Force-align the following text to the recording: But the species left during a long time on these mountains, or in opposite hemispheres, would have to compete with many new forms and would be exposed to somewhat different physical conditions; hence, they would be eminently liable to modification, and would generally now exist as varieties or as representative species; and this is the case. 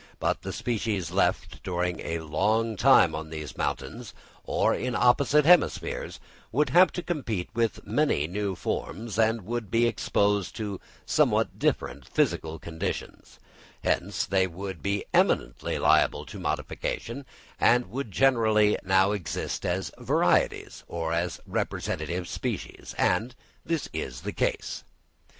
But 0.17 0.41
the 0.41 0.51
species 0.51 1.11
left 1.11 1.61
during 1.61 1.99
a 1.99 2.21
long 2.21 2.75
time 2.75 3.13
on 3.13 3.29
these 3.29 3.55
mountains, 3.55 4.15
or 4.43 4.73
in 4.73 4.95
opposite 4.95 5.45
hemispheres, 5.45 6.19
would 6.51 6.69
have 6.71 6.91
to 6.93 7.03
compete 7.03 7.51
with 7.53 7.85
many 7.85 8.25
new 8.25 8.55
forms 8.55 9.19
and 9.19 9.41
would 9.41 9.69
be 9.69 9.85
exposed 9.85 10.55
to 10.55 10.81
somewhat 11.05 11.59
different 11.59 12.07
physical 12.07 12.57
conditions; 12.57 13.37
hence, 13.83 14.25
they 14.25 14.47
would 14.47 14.81
be 14.81 15.05
eminently 15.13 15.77
liable 15.77 16.25
to 16.25 16.39
modification, 16.39 17.23
and 17.59 17.85
would 17.85 18.09
generally 18.09 18.79
now 18.81 19.11
exist 19.11 19.67
as 19.67 19.91
varieties 19.99 20.83
or 20.87 21.13
as 21.13 21.39
representative 21.45 22.27
species; 22.27 22.95
and 22.97 23.35
this 23.63 23.87
is 23.93 24.21
the 24.21 24.33
case. 24.33 24.83